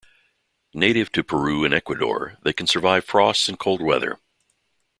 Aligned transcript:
Native 0.73 1.11
to 1.11 1.23
Peru 1.23 1.63
and 1.63 1.75
Ecuador, 1.75 2.39
they 2.41 2.53
can 2.53 2.65
survive 2.65 3.05
frosts 3.05 3.47
and 3.47 3.59
cold 3.59 3.83
weather. 3.83 4.17